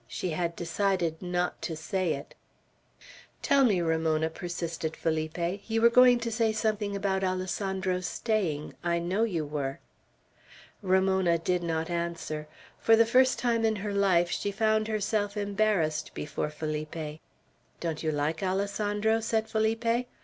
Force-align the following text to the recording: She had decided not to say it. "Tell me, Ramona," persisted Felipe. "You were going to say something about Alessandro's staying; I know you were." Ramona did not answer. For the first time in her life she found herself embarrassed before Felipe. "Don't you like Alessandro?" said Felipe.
She 0.07 0.31
had 0.31 0.55
decided 0.55 1.21
not 1.21 1.61
to 1.61 1.75
say 1.75 2.13
it. 2.13 2.33
"Tell 3.43 3.63
me, 3.63 3.81
Ramona," 3.81 4.31
persisted 4.31 4.95
Felipe. 4.97 5.37
"You 5.69 5.79
were 5.79 5.91
going 5.91 6.19
to 6.21 6.31
say 6.31 6.51
something 6.53 6.95
about 6.95 7.23
Alessandro's 7.23 8.07
staying; 8.07 8.73
I 8.83 8.97
know 8.97 9.25
you 9.25 9.45
were." 9.45 9.77
Ramona 10.81 11.37
did 11.37 11.61
not 11.61 11.91
answer. 11.91 12.47
For 12.79 12.95
the 12.95 13.05
first 13.05 13.37
time 13.37 13.63
in 13.63 13.75
her 13.75 13.93
life 13.93 14.31
she 14.31 14.51
found 14.51 14.87
herself 14.87 15.37
embarrassed 15.37 16.15
before 16.15 16.49
Felipe. 16.49 17.19
"Don't 17.79 18.01
you 18.01 18.11
like 18.11 18.41
Alessandro?" 18.41 19.19
said 19.19 19.47
Felipe. 19.47 20.07